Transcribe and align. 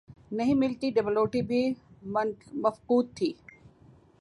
نہیں 0.31 0.55
ملتی، 0.55 0.89
ڈبل 0.91 1.13
روٹی 1.13 1.41
بھی 1.41 1.61
مفقود 2.63 3.05
تھی۔ 3.15 3.31